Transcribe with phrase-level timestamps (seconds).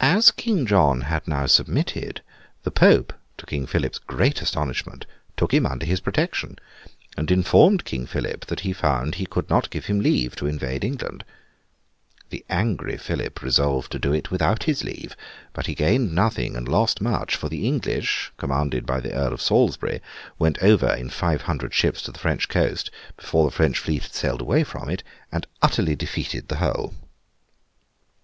[0.00, 2.20] As King John had now submitted,
[2.64, 6.58] the Pope, to King Philip's great astonishment, took him under his protection,
[7.16, 10.82] and informed King Philip that he found he could not give him leave to invade
[10.82, 11.22] England.
[12.30, 15.16] The angry Philip resolved to do it without his leave
[15.52, 19.40] but he gained nothing and lost much; for, the English, commanded by the Earl of
[19.40, 20.00] Salisbury,
[20.40, 24.12] went over, in five hundred ships, to the French coast, before the French fleet had
[24.12, 26.94] sailed away from it, and utterly defeated the whole.